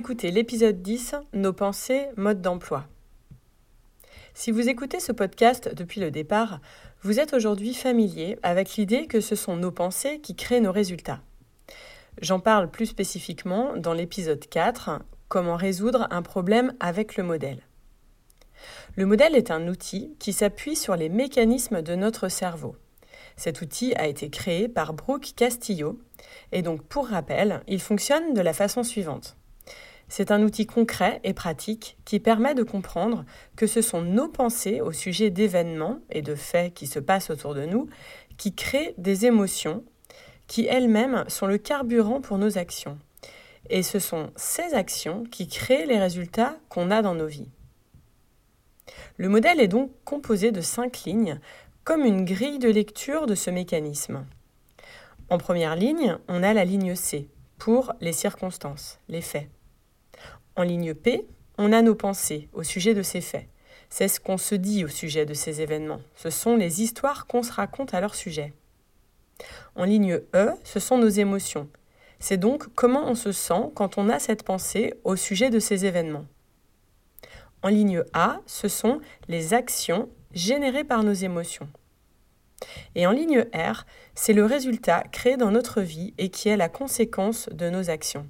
[0.00, 2.86] Écoutez l'épisode 10, Nos pensées, mode d'emploi.
[4.32, 6.62] Si vous écoutez ce podcast depuis le départ,
[7.02, 11.20] vous êtes aujourd'hui familier avec l'idée que ce sont nos pensées qui créent nos résultats.
[12.22, 17.60] J'en parle plus spécifiquement dans l'épisode 4, Comment résoudre un problème avec le modèle.
[18.96, 22.74] Le modèle est un outil qui s'appuie sur les mécanismes de notre cerveau.
[23.36, 26.00] Cet outil a été créé par Brooke Castillo
[26.52, 29.36] et donc pour rappel, il fonctionne de la façon suivante.
[30.10, 34.80] C'est un outil concret et pratique qui permet de comprendre que ce sont nos pensées
[34.80, 37.88] au sujet d'événements et de faits qui se passent autour de nous
[38.36, 39.84] qui créent des émotions
[40.48, 42.98] qui elles-mêmes sont le carburant pour nos actions.
[43.68, 47.48] Et ce sont ces actions qui créent les résultats qu'on a dans nos vies.
[49.16, 51.38] Le modèle est donc composé de cinq lignes,
[51.84, 54.26] comme une grille de lecture de ce mécanisme.
[55.28, 59.48] En première ligne, on a la ligne C, pour les circonstances, les faits.
[60.60, 61.26] En ligne P,
[61.56, 63.48] on a nos pensées au sujet de ces faits.
[63.88, 66.02] C'est ce qu'on se dit au sujet de ces événements.
[66.14, 68.52] Ce sont les histoires qu'on se raconte à leur sujet.
[69.74, 71.70] En ligne E, ce sont nos émotions.
[72.18, 75.86] C'est donc comment on se sent quand on a cette pensée au sujet de ces
[75.86, 76.26] événements.
[77.62, 81.70] En ligne A, ce sont les actions générées par nos émotions.
[82.94, 86.68] Et en ligne R, c'est le résultat créé dans notre vie et qui est la
[86.68, 88.28] conséquence de nos actions.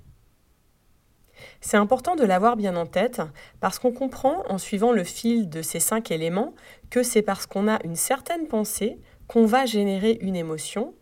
[1.60, 3.22] C'est important de l'avoir bien en tête
[3.60, 6.54] parce qu'on comprend en suivant le fil de ces cinq éléments
[6.90, 10.94] que c'est parce qu'on a une certaine pensée qu'on va générer une émotion,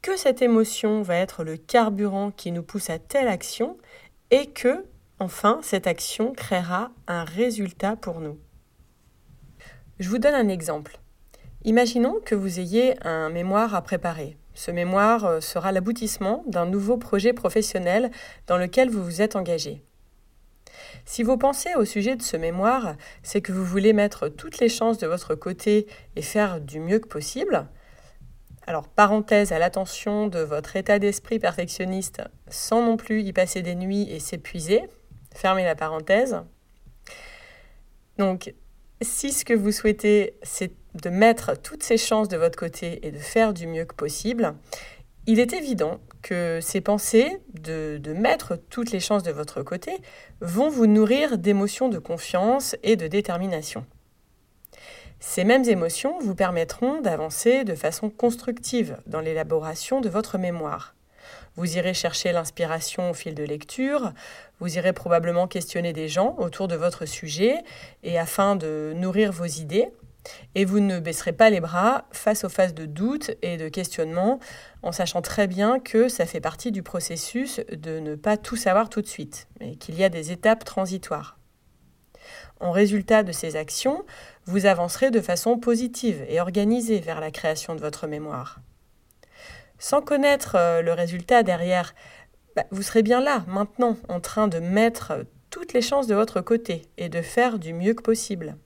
[0.00, 3.76] que cette émotion va être le carburant qui nous pousse à telle action
[4.30, 4.86] et que,
[5.18, 8.38] enfin, cette action créera un résultat pour nous.
[9.98, 10.98] Je vous donne un exemple.
[11.64, 14.36] Imaginons que vous ayez un mémoire à préparer.
[14.54, 18.10] Ce mémoire euh, sera l'aboutissement d'un nouveau projet professionnel
[18.46, 19.82] dans lequel vous vous êtes engagé.
[21.04, 24.68] Si vos pensées au sujet de ce mémoire, c'est que vous voulez mettre toutes les
[24.68, 25.86] chances de votre côté
[26.16, 27.66] et faire du mieux que possible,
[28.66, 33.74] alors parenthèse à l'attention de votre état d'esprit perfectionniste sans non plus y passer des
[33.74, 34.82] nuits et s'épuiser,
[35.34, 36.40] fermez la parenthèse.
[38.18, 38.54] Donc
[39.00, 43.10] si ce que vous souhaitez, c'est de mettre toutes ces chances de votre côté et
[43.10, 44.54] de faire du mieux que possible,
[45.26, 49.92] il est évident que ces pensées de, de mettre toutes les chances de votre côté
[50.40, 53.86] vont vous nourrir d'émotions de confiance et de détermination.
[55.20, 60.96] Ces mêmes émotions vous permettront d'avancer de façon constructive dans l'élaboration de votre mémoire.
[61.54, 64.12] Vous irez chercher l'inspiration au fil de lecture,
[64.58, 67.62] vous irez probablement questionner des gens autour de votre sujet
[68.02, 69.88] et afin de nourrir vos idées,
[70.54, 74.38] et vous ne baisserez pas les bras face aux phases de doute et de questionnement
[74.82, 78.88] en sachant très bien que ça fait partie du processus de ne pas tout savoir
[78.88, 81.38] tout de suite, mais qu'il y a des étapes transitoires.
[82.60, 84.04] En résultat de ces actions,
[84.44, 88.60] vous avancerez de façon positive et organisée vers la création de votre mémoire.
[89.78, 91.92] Sans connaître euh, le résultat derrière,
[92.54, 96.40] bah, vous serez bien là, maintenant, en train de mettre toutes les chances de votre
[96.40, 98.56] côté et de faire du mieux que possible.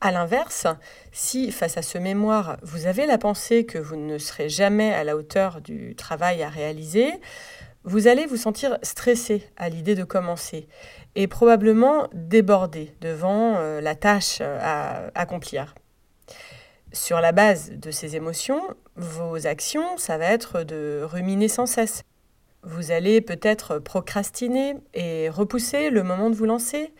[0.00, 0.66] A l'inverse,
[1.10, 5.04] si face à ce mémoire, vous avez la pensée que vous ne serez jamais à
[5.04, 7.10] la hauteur du travail à réaliser,
[7.84, 10.68] vous allez vous sentir stressé à l'idée de commencer
[11.14, 15.74] et probablement débordé devant euh, la tâche euh, à accomplir.
[16.92, 18.60] Sur la base de ces émotions,
[18.96, 22.02] vos actions, ça va être de ruminer sans cesse.
[22.62, 26.92] Vous allez peut-être procrastiner et repousser le moment de vous lancer,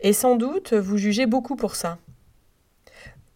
[0.00, 1.98] et sans doute vous jugez beaucoup pour ça.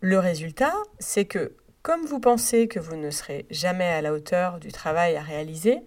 [0.00, 4.61] Le résultat, c'est que comme vous pensez que vous ne serez jamais à la hauteur
[4.61, 5.81] du travail à réaliser,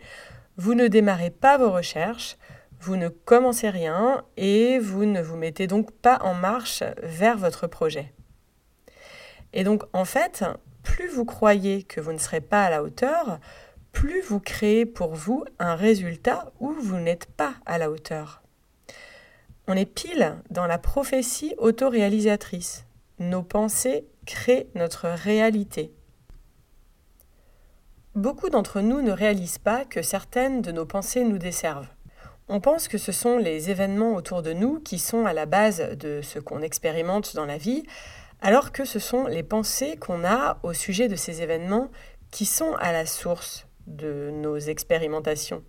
[0.58, 2.38] vous ne démarrez pas vos recherches,
[2.81, 7.68] vous ne commencez rien et vous ne vous mettez donc pas en marche vers votre
[7.68, 8.12] projet.
[9.54, 10.44] Et donc en fait,
[10.84, 13.40] plus vous croyez que vous ne serez pas à la hauteur,
[13.94, 18.42] plus vous créez pour vous un résultat où vous n'êtes pas à la hauteur.
[19.68, 22.84] On est pile dans la prophétie autoréalisatrice.
[23.21, 25.94] Nos pensées créent notre réalité.
[28.15, 31.89] Beaucoup d'entre nous ne réalisent pas que certaines de nos pensées nous desservent.
[32.50, 35.95] On pense que ce sont les événements autour de nous qui sont à la base
[36.00, 37.83] de ce qu'on expérimente dans la vie,
[38.41, 41.91] alors que ce sont les pensées qu'on a au sujet de ces événements
[42.31, 45.63] qui sont à la source de nos expérimentations.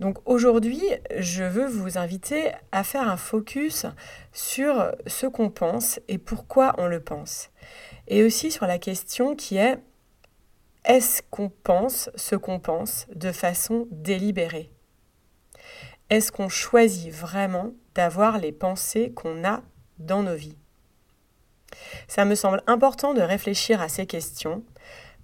[0.00, 0.80] Donc aujourd'hui,
[1.16, 3.86] je veux vous inviter à faire un focus
[4.32, 7.50] sur ce qu'on pense et pourquoi on le pense.
[8.06, 9.78] Et aussi sur la question qui est
[10.84, 14.70] est-ce qu'on pense ce qu'on pense de façon délibérée?
[16.10, 19.62] Est-ce qu'on choisit vraiment d'avoir les pensées qu'on a
[19.98, 20.56] dans nos vies?
[22.06, 24.64] Ça me semble important de réfléchir à ces questions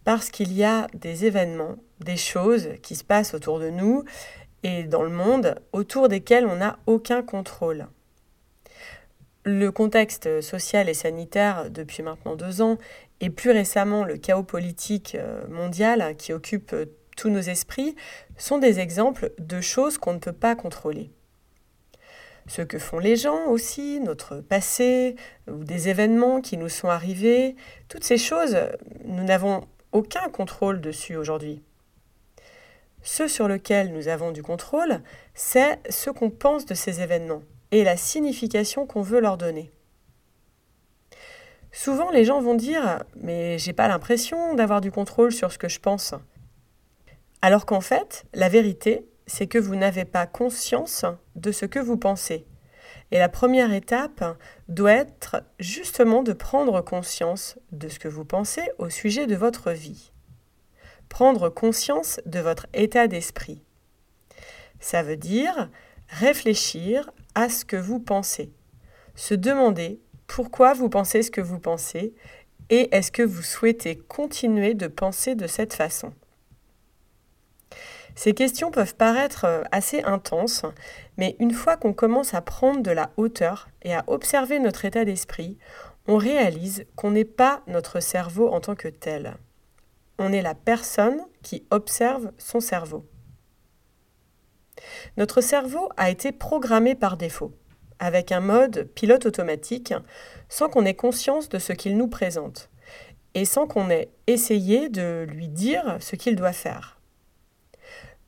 [0.05, 4.05] parce qu'il y a des événements, des choses qui se passent autour de nous
[4.65, 7.87] et dans le monde autour desquels on n'a aucun contrôle.
[9.45, 12.79] Le contexte social et sanitaire depuis maintenant deux ans
[13.21, 17.95] et plus récemment le chaos politique euh, mondial qui occupe euh, tous nos esprits
[18.37, 21.11] sont des exemples de choses qu'on ne peut pas contrôler.
[22.47, 25.17] Ce que font les gens aussi, notre passé,
[25.49, 27.57] ou des événements qui nous sont arrivés,
[27.89, 28.59] toutes ces choses,
[29.05, 31.63] nous n'avons aucun contrôle dessus aujourd'hui.
[33.05, 35.03] Ce sur lequel nous avons du contrôle,
[35.35, 39.71] c'est ce qu'on pense de ces événements et la signification qu'on veut leur donner.
[41.71, 45.69] Souvent, les gens vont dire Mais j'ai pas l'impression d'avoir du contrôle sur ce que
[45.69, 46.15] je pense.
[47.43, 51.05] Alors qu'en fait, la vérité, c'est que vous n'avez pas conscience
[51.37, 52.47] de ce que vous pensez.
[53.11, 54.25] Et la première étape
[54.69, 59.73] doit être justement de prendre conscience de ce que vous pensez au sujet de votre
[59.73, 60.14] vie.
[61.15, 63.63] Prendre conscience de votre état d'esprit.
[64.81, 65.71] Ça veut dire
[66.09, 68.53] réfléchir à ce que vous pensez.
[69.15, 72.17] Se demander pourquoi vous pensez ce que vous pensez
[72.69, 76.13] et est-ce que vous souhaitez continuer de penser de cette façon.
[78.17, 80.65] Ces questions peuvent paraître assez intenses,
[81.17, 85.05] mais une fois qu'on commence à prendre de la hauteur et à observer notre état
[85.05, 85.59] d'esprit,
[86.09, 89.37] on réalise qu'on n'est pas notre cerveau en tant que tel.
[90.19, 93.07] On est la personne qui observe son cerveau.
[95.17, 97.53] Notre cerveau a été programmé par défaut,
[97.99, 99.95] avec un mode pilote automatique,
[100.49, 102.71] sans qu'on ait conscience de ce qu'il nous présente,
[103.35, 107.01] et sans qu'on ait essayé de lui dire ce qu'il doit faire.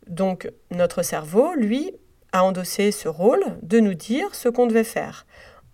[0.06, 1.92] Donc notre cerveau, lui,
[2.32, 5.26] a endossé ce rôle de nous dire ce qu'on devait faire,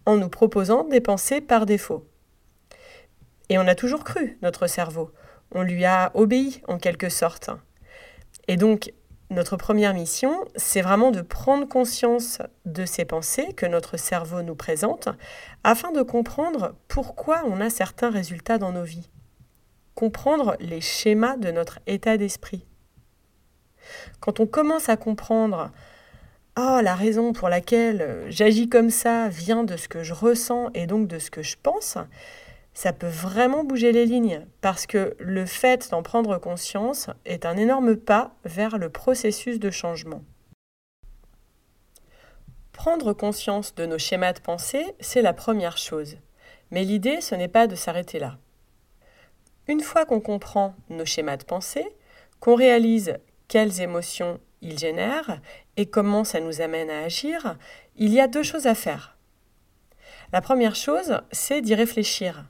[0.07, 2.07] en nous proposant des pensées par défaut.
[3.49, 5.11] Et on a toujours cru notre cerveau,
[5.55, 7.51] on lui a obéi en quelque sorte.
[8.49, 8.93] Et donc
[9.33, 14.55] notre première mission, c'est vraiment de prendre conscience de ces pensées que notre cerveau nous
[14.55, 15.09] présente
[15.65, 19.09] afin de comprendre pourquoi on a certains résultats dans nos vies.
[19.95, 22.67] Comprendre les schémas de notre état d'esprit.
[24.21, 25.71] Quand on commence à comprendre
[26.59, 30.87] oh, la raison pour laquelle j'agis comme ça vient de ce que je ressens et
[30.87, 31.97] donc de ce que je pense,
[32.75, 37.57] ça peut vraiment bouger les lignes parce que le fait d'en prendre conscience est un
[37.57, 40.23] énorme pas vers le processus de changement.
[42.73, 46.17] Prendre conscience de nos schémas de pensée, c'est la première chose.
[46.71, 48.39] Mais l'idée, ce n'est pas de s'arrêter là.
[49.69, 51.87] Une fois qu'on comprend nos schémas de pensée,
[52.41, 55.41] qu'on réalise quelles émotions ils génèrent
[55.77, 57.57] et comment ça nous amène à agir,
[57.97, 59.19] il y a deux choses à faire.
[60.33, 62.47] La première chose, c'est d'y réfléchir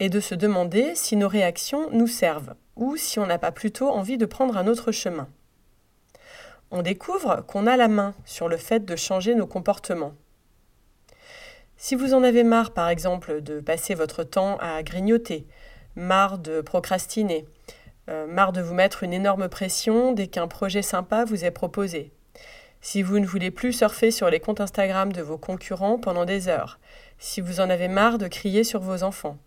[0.00, 3.88] et de se demander si nos réactions nous servent ou si on n'a pas plutôt
[3.88, 5.28] envie de prendre un autre chemin.
[6.70, 10.14] On découvre qu'on a la main sur le fait de changer nos comportements.
[11.76, 15.46] Si vous en avez marre, par exemple, de passer votre temps à grignoter,
[15.96, 17.46] marre de procrastiner,
[18.08, 22.12] euh, marre de vous mettre une énorme pression dès qu'un projet sympa vous est proposé.
[22.80, 26.48] Si vous ne voulez plus surfer sur les comptes Instagram de vos concurrents pendant des
[26.48, 26.78] heures.
[27.18, 29.38] Si vous en avez marre de crier sur vos enfants.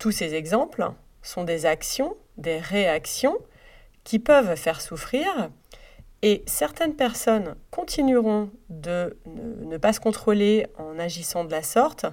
[0.00, 3.36] Tous ces exemples sont des actions, des réactions
[4.02, 5.50] qui peuvent faire souffrir
[6.22, 12.06] et certaines personnes continueront de ne pas se contrôler en agissant de la sorte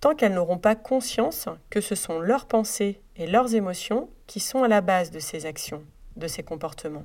[0.00, 4.62] tant qu'elles n'auront pas conscience que ce sont leurs pensées et leurs émotions qui sont
[4.62, 5.84] à la base de ces actions,
[6.16, 7.04] de ces comportements.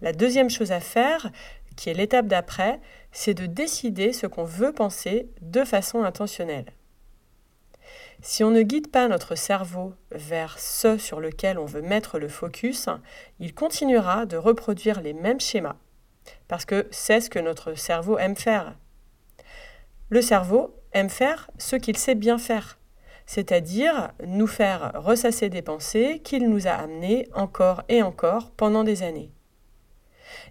[0.00, 1.30] La deuxième chose à faire,
[1.76, 2.80] qui est l'étape d'après,
[3.12, 6.72] c'est de décider ce qu'on veut penser de façon intentionnelle.
[8.20, 12.28] Si on ne guide pas notre cerveau vers ce sur lequel on veut mettre le
[12.28, 12.88] focus,
[13.38, 15.76] il continuera de reproduire les mêmes schémas,
[16.48, 18.74] parce que c'est ce que notre cerveau aime faire.
[20.10, 22.78] Le cerveau aime faire ce qu'il sait bien faire,
[23.26, 29.02] c'est-à-dire nous faire ressasser des pensées qu'il nous a amenées encore et encore pendant des
[29.02, 29.32] années.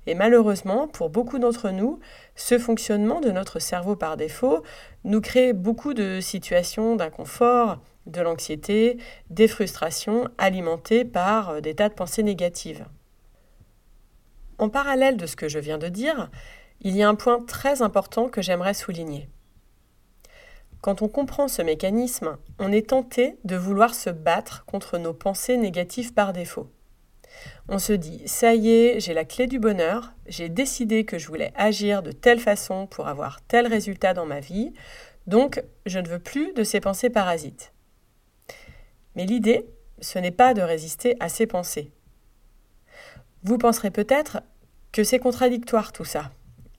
[0.06, 2.00] Et malheureusement, pour beaucoup d'entre nous,
[2.36, 4.64] ce fonctionnement de notre cerveau par défaut
[5.04, 8.98] nous crée beaucoup de situations d'inconfort, de l'anxiété,
[9.30, 12.86] des frustrations alimentées par euh, des tas de pensées négatives.
[14.58, 16.30] En parallèle de ce que je viens de dire,
[16.82, 19.30] il y a un point très important que j'aimerais souligner.
[20.82, 25.56] Quand on comprend ce mécanisme, on est tenté de vouloir se battre contre nos pensées
[25.56, 26.70] négatives par défaut.
[27.70, 31.28] On se dit, ça y est, j'ai la clé du bonheur, j'ai décidé que je
[31.28, 34.74] voulais agir de telle façon pour avoir tel résultat dans ma vie,
[35.28, 37.72] donc je ne veux plus de ces pensées parasites.
[39.16, 39.66] Mais l'idée,
[40.02, 41.92] ce n'est pas de résister à ces pensées.
[43.44, 44.42] Vous penserez peut-être
[44.92, 46.32] que c'est contradictoire tout ça,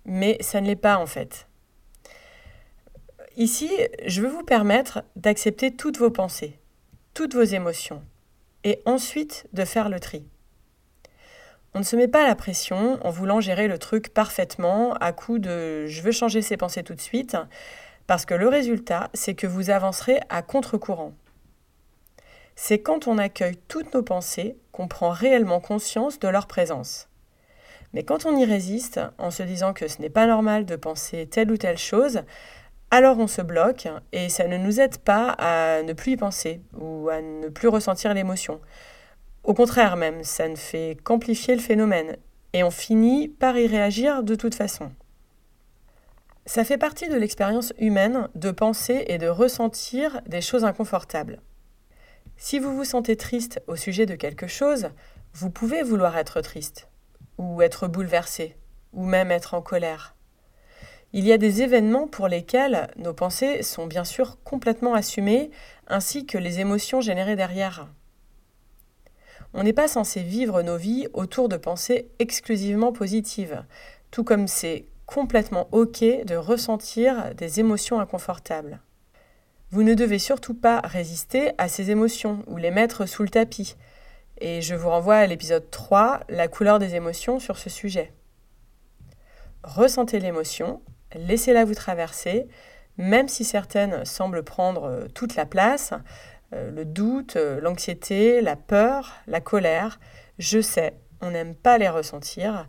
[0.05, 1.47] mais ça ne l'est pas en fait.
[3.37, 3.71] Ici,
[4.07, 6.59] je veux vous permettre d'accepter toutes vos pensées,
[7.15, 8.03] toutes vos émotions,
[8.63, 10.25] et ensuite de faire le tri.
[11.77, 15.41] On ne se met pas la pression en voulant gérer le truc parfaitement à coup
[15.41, 17.37] de je veux changer ces pensées tout de suite,
[18.07, 21.15] parce que le résultat, c'est que vous avancerez à contre-courant.
[22.55, 27.09] C'est quand on accueille toutes nos pensées qu'on prend réellement conscience de leur présence.
[27.93, 31.27] Mais quand on y résiste, en se disant que ce n'est pas normal de penser
[31.27, 32.23] telle ou telle chose,
[32.93, 36.61] alors on se bloque et ça ne nous aide pas à ne plus y penser
[36.79, 38.61] ou à ne plus ressentir l'émotion.
[39.45, 42.17] Au contraire même, ça ne fait qu'amplifier le phénomène
[42.55, 44.91] et on finit par y réagir de toute façon.
[46.47, 51.43] Ça fait partie de l'expérience humaine de penser et de ressentir des choses inconfortables.
[52.37, 54.89] Si vous vous sentez triste au sujet de quelque chose,
[55.35, 56.89] vous pouvez vouloir être triste,
[57.37, 58.57] ou être bouleversé,
[58.93, 60.17] ou même être en colère.
[61.13, 65.51] Il y a des événements pour lesquels nos pensées sont bien sûr complètement assumées,
[65.87, 67.89] ainsi que les émotions générées derrière.
[69.57, 73.65] On n'est pas censé vivre nos vies autour de pensées exclusivement positives,
[74.11, 78.81] tout comme c'est complètement OK de ressentir des émotions inconfortables.
[79.71, 83.77] Vous ne devez surtout pas résister à ces émotions ou les mettre sous le tapis.
[84.41, 88.13] Et je vous renvoie à l'épisode 3, La couleur des émotions sur ce sujet.
[89.63, 90.83] Ressentez l'émotion,
[91.15, 92.49] laissez-la vous traverser,
[92.97, 95.93] même si certaines semblent prendre euh, toute la place,
[96.71, 99.99] le doute, euh, l'anxiété, la peur, la colère,
[100.39, 102.69] je sais, on n'aime pas les ressentir,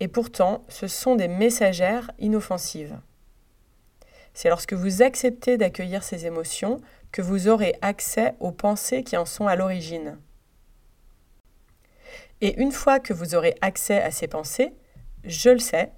[0.00, 2.98] et pourtant ce sont des messagères inoffensives.
[4.34, 6.80] C'est lorsque vous acceptez d'accueillir ces émotions
[7.12, 10.18] que vous aurez accès aux pensées qui en sont à l'origine.
[12.40, 14.72] Et une fois que vous aurez accès à ces pensées,
[15.24, 15.92] je le sais,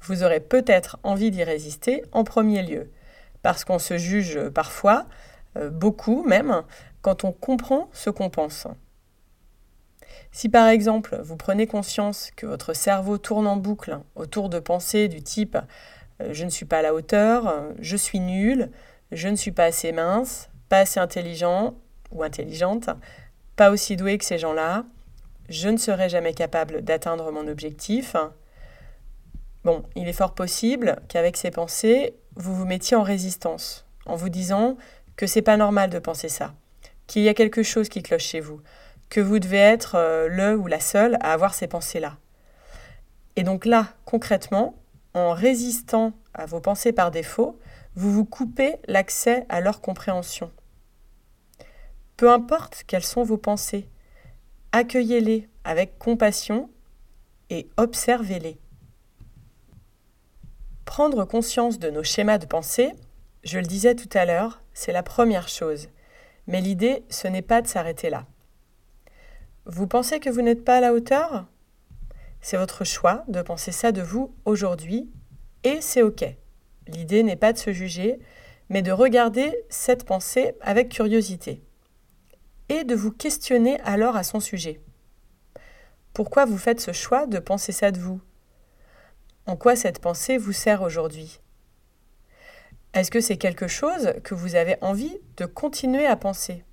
[0.00, 2.90] vous aurez peut-être envie d'y résister en premier lieu,
[3.42, 5.06] parce qu'on se juge parfois, euh,
[5.56, 6.62] beaucoup même,
[7.02, 8.66] quand on comprend ce qu'on pense.
[10.30, 15.08] Si par exemple vous prenez conscience que votre cerveau tourne en boucle autour de pensées
[15.08, 15.56] du type
[16.20, 18.70] euh, je ne suis pas à la hauteur, je suis nul,
[19.12, 21.74] je ne suis pas assez mince, pas assez intelligent
[22.10, 22.90] ou intelligente,
[23.56, 24.84] pas aussi doué que ces gens-là,
[25.48, 28.16] je ne serai jamais capable d'atteindre mon objectif,
[29.64, 34.28] Bon, il est fort possible qu'avec ces pensées, vous vous mettiez en résistance, en vous
[34.28, 34.76] disant
[35.18, 36.54] que c'est pas normal de penser ça,
[37.08, 38.62] qu'il y a quelque chose qui cloche chez vous,
[39.10, 42.16] que vous devez être euh, le ou la seule à avoir ces pensées-là.
[43.34, 44.76] Et donc là, concrètement,
[45.14, 47.58] en résistant à vos pensées par défaut,
[47.96, 50.52] vous vous coupez l'accès à leur compréhension.
[52.16, 53.88] Peu importe quelles sont vos pensées,
[54.70, 56.70] accueillez-les avec compassion
[57.50, 58.56] et observez-les.
[60.84, 62.92] Prendre conscience de nos schémas de pensée,
[63.48, 65.88] je le disais tout à l'heure, c'est la première chose.
[66.46, 68.26] Mais l'idée, ce n'est pas de s'arrêter là.
[69.64, 71.46] Vous pensez que vous n'êtes pas à la hauteur?
[72.42, 75.10] C'est votre choix de penser ça de vous aujourd'hui,
[75.64, 76.24] et c'est OK.
[76.88, 78.18] L'idée n'est pas de se juger,
[78.68, 81.62] mais de regarder cette pensée avec curiosité,
[82.68, 84.78] et de vous questionner alors à son sujet.
[86.12, 88.20] Pourquoi vous faites ce choix de penser ça de vous?
[89.46, 91.40] En quoi cette pensée vous sert aujourd'hui?
[92.94, 96.64] Est-ce que c'est quelque chose que vous avez envie de continuer à penser?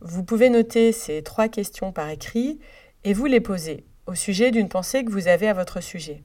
[0.00, 2.58] Vous pouvez noter ces trois questions par écrit
[3.04, 6.22] et vous les poser au sujet d'une pensée que vous avez à votre sujet.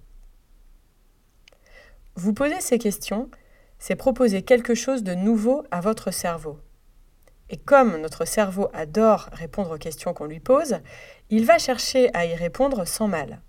[2.15, 3.29] Vous poser ces questions,
[3.79, 6.59] c'est proposer quelque chose de nouveau à votre cerveau.
[7.49, 10.79] Et comme notre cerveau adore répondre aux questions qu'on lui pose,
[11.29, 13.41] il va chercher à y répondre sans mal.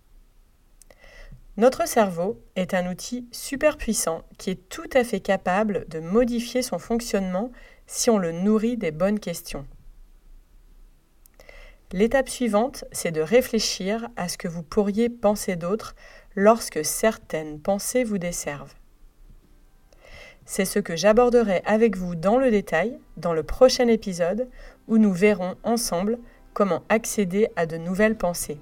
[1.58, 6.62] Notre cerveau est un outil super puissant qui est tout à fait capable de modifier
[6.62, 7.52] son fonctionnement
[7.86, 9.66] si on le nourrit des bonnes questions.
[11.92, 15.94] L'étape suivante, c'est de réfléchir à ce que vous pourriez penser d'autre
[16.34, 18.74] lorsque certaines pensées vous desservent.
[20.46, 24.48] C'est ce que j'aborderai avec vous dans le détail dans le prochain épisode
[24.88, 26.18] où nous verrons ensemble
[26.54, 28.58] comment accéder à de nouvelles pensées.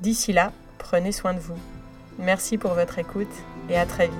[0.00, 1.58] D'ici là, prenez soin de vous.
[2.18, 3.32] Merci pour votre écoute
[3.68, 4.16] et à très vite.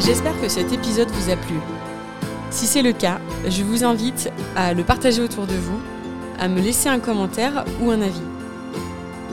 [0.00, 1.56] J'espère que cet épisode vous a plu.
[2.50, 5.80] Si c'est le cas, je vous invite à le partager autour de vous,
[6.38, 8.20] à me laisser un commentaire ou un avis.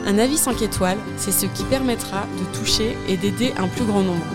[0.07, 4.01] Un avis 5 étoiles, c'est ce qui permettra de toucher et d'aider un plus grand
[4.01, 4.25] nombre.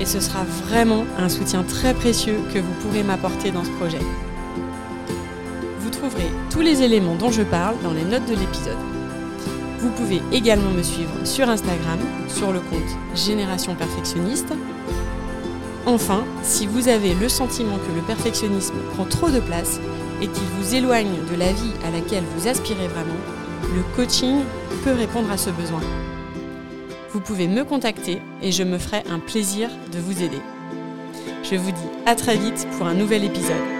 [0.00, 4.00] Et ce sera vraiment un soutien très précieux que vous pourrez m'apporter dans ce projet.
[5.80, 8.78] Vous trouverez tous les éléments dont je parle dans les notes de l'épisode.
[9.80, 11.98] Vous pouvez également me suivre sur Instagram,
[12.28, 14.52] sur le compte Génération Perfectionniste,
[15.86, 19.78] Enfin, si vous avez le sentiment que le perfectionnisme prend trop de place
[20.20, 23.14] et qu'il vous éloigne de la vie à laquelle vous aspirez vraiment,
[23.72, 24.40] le coaching
[24.82, 25.80] peut répondre à ce besoin.
[27.12, 30.40] Vous pouvez me contacter et je me ferai un plaisir de vous aider.
[31.42, 33.75] Je vous dis à très vite pour un nouvel épisode.